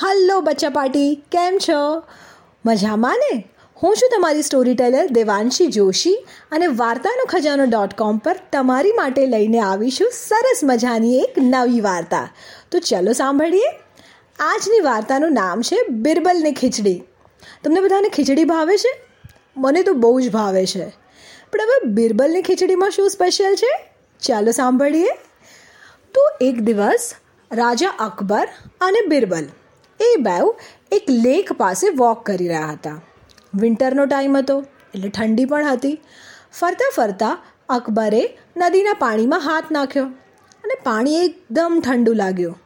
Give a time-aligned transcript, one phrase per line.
[0.00, 2.02] Hello બચ્ચા party, કેમ છો?
[2.66, 3.48] મજામાં ને?
[3.82, 9.26] હું છું તમારી સ્ટોરી ટેલર દેવાંશી જોશી અને વાર્તાનો ખજાનો ડોટ કોમ પર તમારી માટે
[9.26, 12.28] લઈને આવીશું સરસ મજાની એક નવી વાર્તા.
[12.70, 13.66] તો ચલો સાંભળીએ.
[14.38, 17.02] આજની વાર્તાનું નામ છે બિરબલને ખીચડી.
[17.64, 19.02] તમને બધાને ખીચડી ભાવે છે?
[19.56, 20.88] મને તો બહુ જ ભાવે છે.
[21.52, 23.90] પણ હવે બિરબલની ખીચડીમાં શું સ્પેશિયલ છે?
[24.20, 25.08] ચાલો સાંભળીએ.
[26.14, 27.14] તો એક દિવસ
[27.52, 28.48] રાજા અકબર
[28.80, 29.46] અને બિરબલ
[30.00, 30.54] એ બેવ
[30.92, 33.02] એક લેક પાસે વોક કરી રહ્યા હતા.
[33.54, 34.64] વિન્ટરનો ટાઈમ હતો,
[34.94, 36.00] એટલે ઠંડી પણ હતી.
[36.52, 40.04] ફરતા ફરતા અકબરે નદીના પાણીમાં હાથ નાખ્યો
[40.64, 42.58] અને પાણી એકદમ ઠંડુ લાગ્યું.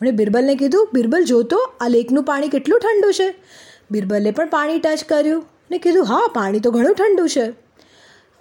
[0.00, 3.34] અને બિરબલને કીધું, બિરબલ જોતો આ લેકનું પાણી કેટલું ઠંડુ છે.
[3.90, 7.50] બિરબલે પણ પાણી ટચ કર્યું ને કીધું, હા, પાણી તો ઘણું ઠંડુ છે.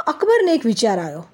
[0.08, 1.26] અકબરને એક વિચાર આવ્યો.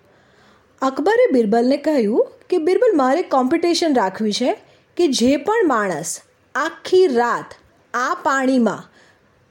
[0.82, 4.66] અકબરે બિરબલને કહ્યું કે, બિરબલ, મારે કોમ્પિટિશન રાખવી છે
[4.98, 6.20] કે જે પણ માણસ
[6.56, 7.54] આખી રાત
[7.94, 8.92] આ પાણીમાં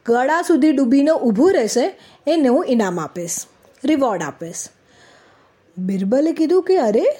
[0.05, 3.45] ગળા સુધી ડૂબીને ઊભું રહેશે એને હું ઇનામ આપીશ
[3.85, 4.67] રિવોર્ડ આપીશ.
[5.77, 7.17] બિરબલે કીધું કે અરે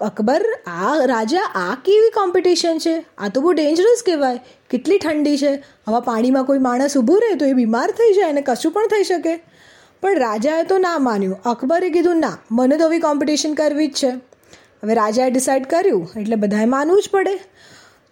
[0.00, 3.04] અકબર, આ રાજા આ કેવી કોમ્પિટિશન છે?
[3.18, 4.40] આ તો બહુ ડેન્જરસ કહેવાય.
[4.70, 5.64] કેટલી ઠંડી છે.
[5.86, 9.04] આવા પાણીમાં કોઈ માણસ ઊભું રહે તો એ બીમાર થઈ જાય અને કશું પણ થઈ
[9.04, 9.36] શકે.
[10.00, 11.42] પણ રાજાએ તો ના માન્યું.
[11.42, 14.10] અકબરે કીધું, ના, મને તો આવી કોમ્પિટિશન કરવી જ છે.
[14.82, 16.10] હવે રાજાએ ડિસાઇડ કર્યું.
[16.16, 17.40] એટલે બધાએ માનવું જ પડે.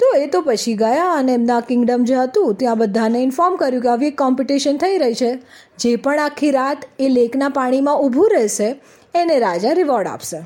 [0.01, 3.89] તો એ તો પછી ગયા અને એમના કિંગડમ જે હતું, ત્યાં બધાને ઇન્ફોર્મ કર્યું કે
[3.89, 5.43] આવી એક કોમ્પિટિશન થઈ રહી છે.
[5.79, 8.81] જે પણ આખી રાત એ લેકના પાણીમાં ઊભું રહેશે,
[9.15, 10.37] એને રાજા રિવોર્ડ આપશે.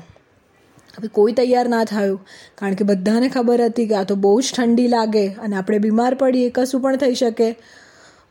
[0.97, 2.25] હવે કોઈ તૈયાર ના થયું,
[2.55, 6.13] કારણ કે બધાને ખબર હતી કે આ તો બહુ જ ઠંડી લાગે અને આપણે બીમાર
[6.13, 7.55] પડીએ, કશું પણ થઈ શકે.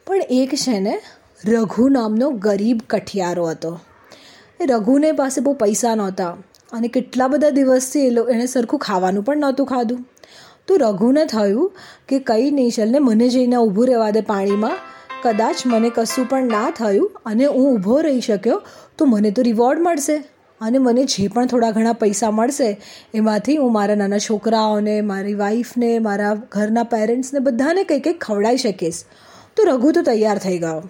[0.07, 1.01] પણ એક છે ને,
[1.45, 3.81] રઘુ નામનો ગરીબ કઠિયારો હતો.
[4.61, 6.37] એ રઘુને પાસે બહુ પૈસા નહોતા
[6.73, 10.09] અને કેટલા બધા દિવસથી એ એણે સરખું ખાવાનું પણ નહોતું ખાધું.
[10.69, 11.73] તો રઘુને થયું
[12.09, 14.77] કે કંઈ નહીં ચાલને મને જઈને ઊભું રહેવા દે પાણીમાં.
[15.23, 18.63] કદાચ મને કશું પણ ના થયું અને હું ઊભો રહી શક્યો,
[18.99, 20.17] તો મને તો રિવોર્ડ મળશે
[20.61, 22.81] અને મને જે પણ થોડા ઘણા પૈસા મળશે,
[23.15, 29.01] એમાંથી હું મારા નાના છોકરાઓને, મારી વાઈફને મારા ઘરના પેરેન્ટ્સને બધાને કંઈ કંઈક ખવડાવી શકીશ.
[29.57, 30.83] તો રઘુ તો તૈયાર થઈ ગયો.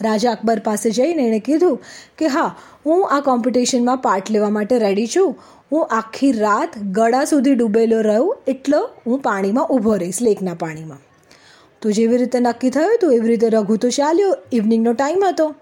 [0.00, 1.80] રાજા અકબર પાસે જઈને એણે કીધું
[2.18, 5.36] કે હા, હું આ કોમ્પિટિશનમાં પાર્ટ લેવા માટે રેડી છું.
[5.72, 10.98] હું આખી રાત ગળા સુધી ડૂબેલો રહું એટલો હું પાણીમાં ઊભો રહીશ, લેકના પાણીમાં.
[11.82, 15.54] તો જેવી રીતે નક્કી થયું હતું એવી રીતે રઘુ તો ચાલ્યો ઇવનિંગનો ટાઈમ હતો.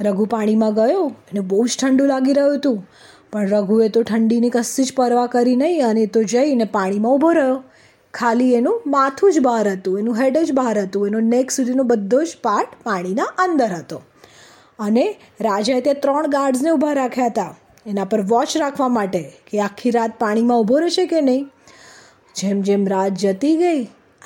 [0.00, 2.86] રઘુ પાણીમાં ગયો અને બહુ જ ઠંડુ લાગી રહ્યું હતું.
[3.32, 7.64] પણ રઘુએ તો ઠંડીની કશી જ પરવા કરી નહીં અને તો જઈને પાણીમાં ઊભો રહ્યો.
[8.14, 12.22] ખાલી એનું માથું જ બહાર હતું, એનું હેડ જ બહાર હતું, એનો નેક સુધીનો બધો
[12.22, 14.02] જ પાર્ટ પાણીના અંદર હતો.
[14.78, 17.56] અને રાજાએ ત્યાં ત્રણ ગાર્ડ્સને ઊભા રાખ્યા હતા.
[17.86, 21.50] એના પર વોચ રાખવા માટે કે આખી રાત પાણીમાં ઊભો રહેશે કે નહીં?
[22.34, 23.82] જેમ જેમ રાત જતી ગઈ,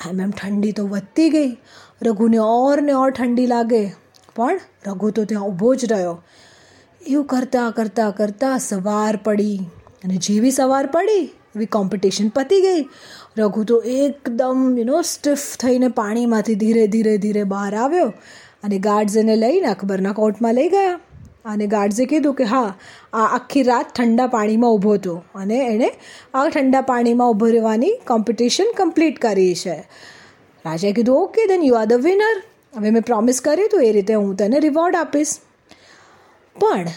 [0.09, 1.57] એમ એમ ઠંડી તો વધતી ગઈ.
[2.01, 3.91] રઘુને ઓર ને ઓર ઠંડી લાગે.
[4.35, 6.23] પણ રઘુ તો ત્યાં ઊભો જ રહ્યો.
[7.07, 9.59] એવું કરતાં કરતાં કરતાં સવાર પડી
[10.03, 11.23] અને જેવી સવાર પડી,
[11.55, 12.85] એવી કોમ્પિટિશન પતી ગઈ.
[13.37, 18.13] રઘુ તો એકદમ યુ સ્ટીફ થઈને પાણીમાંથી ધીરે ધીરે ધીરે બહાર આવ્યો
[18.63, 20.99] અને ગાર્ડ્સ એને લઈને અકબરના કોર્ટમાં લઈ ગયા.
[21.45, 22.77] અને ગાર્ડ્સે કીધું કે હા,
[23.13, 25.91] આ આખી રાત ઠંડા પાણીમાં ઊભો હતો અને એણે
[26.33, 29.89] આ ઠંડા પાણીમાં ઊભો રહેવાની કોમ્પિટિશન કમ્પ્લીટ કરી છે.
[30.65, 32.41] રાજાએ કીધું okay then you are the winner
[32.75, 35.35] હવે મેં પ્રોમિસ કર્યું હતું એ રીતે હું તને રિવોર્ડ આપીશ.
[36.59, 36.87] પણ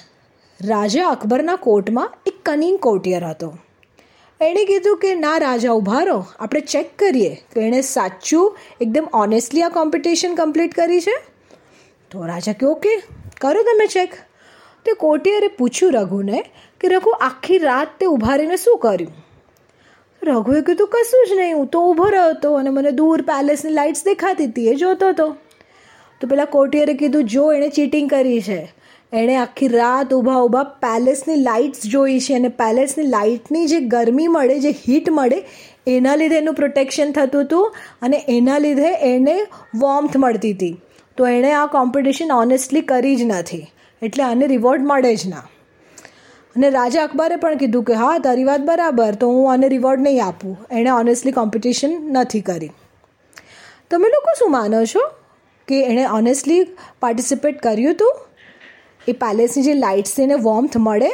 [0.64, 3.58] રાજા અકબરના કોર્ટમાં એક કનિંગ કોર્ટિયર હતો.
[4.40, 6.26] એણે કીધું કે, ના રાજા ઊભા રહો.
[6.40, 7.34] આપણે ચેક કરીએ.
[7.34, 11.14] કે એણે સાચું, એકદમ ઓનેસ્ટલી આ કોમ્પિટિશન કમ્પ્લીટ કરી છે.
[12.10, 13.02] તો રાજા કે ઓકે
[13.40, 14.12] કરો તમે ચેક
[14.86, 16.44] તે કોટિયરે પૂછ્યું રઘુને
[16.80, 19.12] કે રઘુ આખી રાત તે ઊભા રહીને શું કર્યું?
[20.22, 24.04] રઘુએ કીધું, કશું જ નહીં, હું તો ઊભો રહ્યો હતો અને મને દૂર પેલેસની લાઇટ્સ
[24.04, 25.36] દેખાતી હતી, એ જોતો હતો
[26.20, 28.60] તો પેલા કોટિયરે કીધું, જો એણે ચીટિંગ કરી છે,
[29.12, 34.58] એણે આખી રાત ઊભા ઊભા પેલેસની લાઇટ્સ જોઈ છે અને પેલેસની લાઇટની જે ગરમી મળે,
[34.58, 35.44] જે હીટ મળે,
[35.86, 39.36] એના લીધે એનું પ્રોટેક્શન થતું હતું અને એના લીધે એને
[39.74, 40.80] વોર્મથ મળતી હતી.
[41.16, 43.64] તો એણે આ કોમ્પિટિશન ઓનેસ્ટલી કરી જ નથી.
[44.02, 45.36] એટલે આને રિવોર્ડ મળે જ ના.
[46.56, 50.24] અને રાજા અકબરે પણ કીધું કે હા, તારી વાત બરાબર, તો હું આને રિવોર્ડ નહીં
[50.24, 50.58] આપું.
[50.70, 52.70] એણે ઓનેસ્ટલી કોમ્પિટિશન નથી કરી.
[53.90, 55.00] તમે લોકો શું માનો છો?
[55.68, 56.66] કે એણે ઓનેસ્ટલી
[57.00, 58.16] પાર્ટિસિપેટ કર્યું હતું
[59.08, 61.10] એ પેલેસની જે લાઇટ્સ એને વોર્મથ મળે?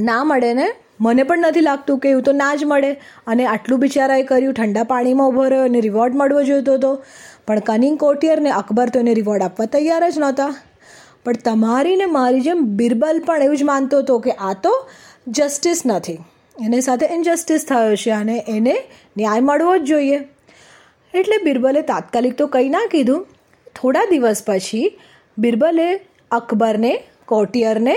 [0.00, 0.72] ના મળે ને?
[1.00, 2.92] મને પણ નથી લાગતું કે એવું તો ના જ મળે.
[3.26, 7.04] અને આટલું બિચારાએ કર્યું, ઠંડા પાણીમાં ઊભો રહ્યો અને રિવોર્ડ મળવો જોઈતો હતો
[7.46, 10.54] પણ કનિંગ કોટિયરને અકબર તો એને રિવોર્ડ આપવા તૈયાર જ નહોતા.
[11.28, 14.74] પણ તમારી ને મારી જેમ બિરબલ પણ એવું જ માનતો હતો કે આ તો
[15.28, 16.18] જસ્ટિસ નથી.
[16.60, 18.76] એની સાથે ઇનજસ્ટિસ થયો છે અને એને
[19.16, 20.18] ન્યાય મળવો જ જોઈએ.
[21.14, 23.26] એટલે બિરબલે તાત્કાલિક તો કંઈ ના કીધું.
[23.76, 24.98] થોડા દિવસ પછી
[25.38, 27.96] બિરબલે અકબરને, કોટિયરને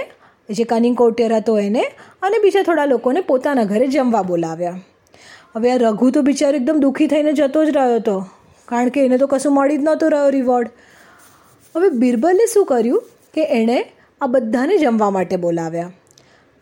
[0.50, 1.84] જે કનિંગ કોટિયર હતો એને
[2.22, 4.80] અને બીજા થોડા લોકોને પોતાના ઘરે જમવા બોલાવ્યા.
[5.56, 8.18] હવે આ રઘુ તો બિચારો એકદમ દુઃખી થઈને જતો જ રહ્યો હતો.
[8.68, 10.70] કારણ કે એને તો કશું મળી જ નહોતું રહ્યો રિવોર્ડ
[11.76, 13.04] હવે બિરબલે શું કર્યું?
[13.34, 13.86] કે એણે
[14.22, 15.92] આ બધાને જમવા માટે બોલાવ્યા.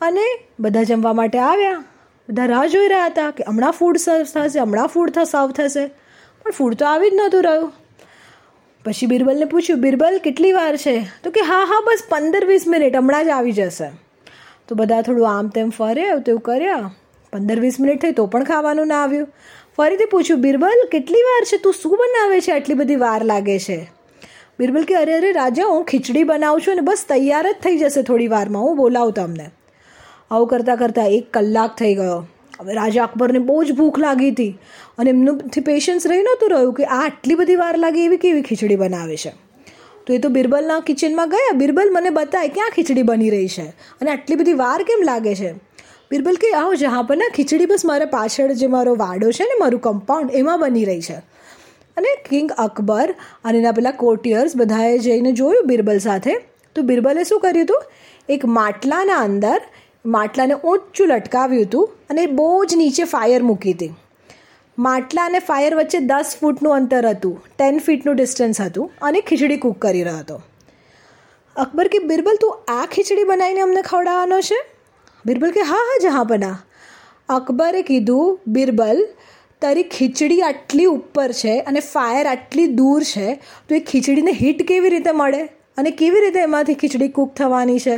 [0.02, 0.24] અને
[0.60, 1.84] બધા જમવા માટે આવ્યા.
[2.30, 5.88] બધા રાહ જોઈ રહ્યા હતા કે હમણાં ફૂડ સર્વ થશે, હમણાં ફૂડ સર્વ થશે.
[6.44, 7.72] પણ ફૂડ તો આવી જ નહોતું રહ્યું.
[8.86, 11.06] પછી બિરબલને પૂછ્યું, બિરબલ, કેટલી વાર છે?
[11.24, 13.92] તો કે, હા હા, બસ પંદર વીસ મિનિટ, હમણાં જ આવી જશે.
[14.68, 16.92] તો બધા થોડું આમ તેમ ફર્યા તેવું કર્યા.
[17.34, 19.28] પંદર વીસ મિનિટ થઈ તો પણ ખાવાનું ના આવ્યું.
[19.78, 21.58] ફરીથી પૂછ્યું, બિરબલ, કેટલી વાર છે?
[21.58, 22.52] તું શું બનાવે છે?
[22.52, 23.99] આટલી બધી વાર લાગે છે.
[24.60, 28.02] બિરબલ કે અરે અરે, રાજા, હું ખીચડી બનાવું છું અને બસ તૈયાર જ થઈ જશે
[28.02, 28.62] થોડી વારમાં.
[28.62, 29.50] હું બોલાવું તમને.
[30.32, 32.28] આવું કરતાં કરતાં એક કલાક થઈ ગયો.
[32.60, 34.60] હવે રાજા અકબરને બહુ જ ભૂખ લાગી હતી
[34.98, 38.76] અને એમનુંથી પેશન્સ રહી નહોતું રહ્યું કે આ આટલી બધી વાર લાગે એવી કેવી ખીચડી
[38.76, 39.30] બનાવે છે.
[40.08, 41.52] તો એ તો બિરબલના કિચનમાં ગયા.
[41.52, 43.66] બિરબલ, મને બતાય, ક્યાં ખીચડી બની રહી છે?
[43.70, 45.54] અને આટલી બધી વાર કેમ લાગે છે?
[46.12, 49.60] બિરબલ કે, આવો જहाँ પર ના, ખીચડી બસ મારા પાછળ જે મારો વાડો છે ને,
[49.60, 51.39] મારું કમ્પાઉન્ડ એમાં બની રહી છે.
[51.98, 56.32] અને કિંગ અકબર અને એના પેલા કોર્ટિયર્સ બધાએ જઈને જોયું બિરબલ સાથે.
[56.76, 57.84] તો બિરબલે શું કર્યું હતું?
[58.30, 59.62] એક માટલાના અંદર
[60.06, 63.94] માટલાને ઊંચું લટકાવ્યું હતું અને બહુ જ નીચે ફાયર મૂકી હતી.
[64.78, 69.80] માટલા અને ફાયર વચ્ચે દસ ફૂટનું અંતર હતું ટેન ફીટનું ડિસ્ટન્સ હતું અને ખીચડી કૂક
[69.80, 70.42] કરી રહ્યો હતો.
[71.56, 74.66] અકબર કે, બિરબલ, તું આ ખીચડી બનાવીને અમને ખવડાવવાનો છે?
[75.26, 76.58] બિરબલ કે, હા હા જहाँ બના
[77.30, 79.08] અકબરે કીધું, બિરબલ
[79.62, 83.34] તારી ખીચડી આટલી ઉપર છે અને ફાયર આટલી દૂર છે,
[83.70, 85.44] તો એ ખીચડીને હીટ કેવી રીતે મળે?
[85.78, 87.98] અને કેવી રીતે એમાંથી ખીચડી કૂક થવાની છે?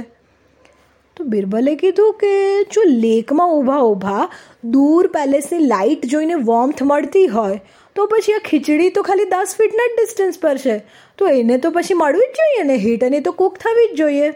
[1.18, 4.30] તો બિરબલે કીધું કે જો લેકમાં ઊભા ઊભા
[4.64, 7.60] દૂર પેલેસની લાઇટ જોઈને વોર્મથ મળતી હોય,
[7.96, 10.78] તો પછી આ ખીચડી તો ખાલી દસ ફીટના જ ડિસ્ટન્સ પર છે.
[11.18, 14.34] તો એને તો પછી મળવી જ જોઈએ ને હીટ અને તો કૂક થવી જ જોઈએ.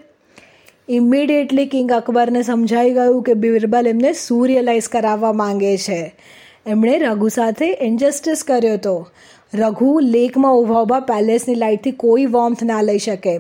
[0.90, 4.48] ઇમિડિયેટલી કિંગ અકબરને સમજાઈ ગયું કે બિરબલ એમને શું
[4.92, 6.22] કરાવવા માંગે છે.
[6.68, 9.08] એમણે રઘુ સાથે ઇન્જસ્ટિસ કર્યો હતો.
[9.54, 13.40] રઘુ લેકમાં ઊભા ઊભા પેલેસની લાઇટથી કોઈ વોર્મથ ના લઈ શકે.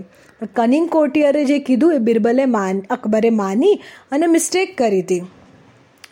[0.55, 3.79] કનિંગ કોટિયરે જે કીધું એ બિરબલે માન, અકબરે માની
[4.11, 5.21] અને મિસ્ટેક કરી હતી.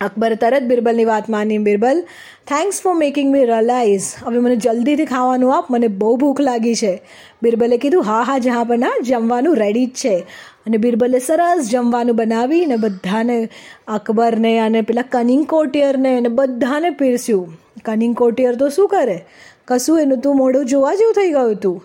[0.04, 2.02] અકબરે તરત બિરબલની વાત માની Birbal
[2.48, 7.02] thanks for making me realise હવે મને જલ્દીથી ખાવાનું આપ, મને બહુ ભૂખ લાગી છે.
[7.44, 10.26] બિરબલે કીધું, હા હા જહા પણ ના જમવાનું રેડી જ છે.
[10.66, 13.50] અને બિરબલે સરસ જમવાનું બનાવીને બધાને
[13.88, 17.58] અકબરને અને પેલા કનિંગ કોટિયરને અને બધાને પીરસ્યું.
[17.86, 19.26] કનિંગ કોટિયર તો શું કરે?
[19.68, 21.84] કશું એનું તું મોઢું જોવા જેવું થઈ ગયું તું?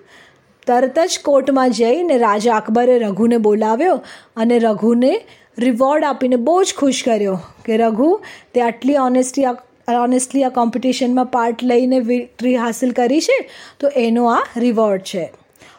[0.66, 3.94] તરત જ કોર્ટમાં જઈને રાજા અકબરે રઘુને બોલાવ્યો
[4.36, 5.24] અને રઘુને
[5.58, 8.20] રિવોર્ડ આપીને બહુ જ ખુશ કર્યો કે રઘુ,
[8.54, 9.44] તે આટલી ઓનેસ્ટી
[10.00, 13.50] ઓનેસ્ટલી આ કોમ્પિટિશનમાં પાર્ટ લઈને વિક્ટરી હાસિલ કરી છે,
[13.80, 15.32] તો એનો આ રિવોર્ડ છે.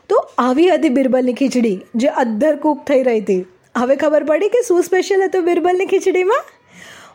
[0.09, 3.45] તો આવી હતી બિરબલની ખીચડી જે અદ્ધર કૂક થઈ રહી હતી.
[3.77, 6.43] હવે ખબર પડી કે શું સ્પેશિયલ હતું બિરબલની ખીચડીમાં?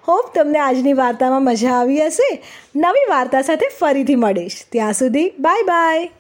[0.09, 2.43] હોપ તમને આજની વાર્તામાં મજા આવી હશે.
[2.77, 4.57] નવી વાર્તા સાથે ફરીથી મળીશ.
[4.73, 6.11] ત્યાં સુધી બાય બાય